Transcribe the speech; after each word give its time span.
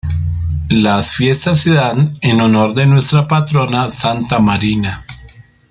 Las 0.83 1.13
fiestas 1.15 1.59
se 1.59 1.73
dan 1.75 2.13
en 2.21 2.41
honor 2.41 2.73
de 2.73 2.87
nuestra 2.87 3.27
patrona 3.27 3.91
Santa 3.91 4.39
Marina. 4.39 5.05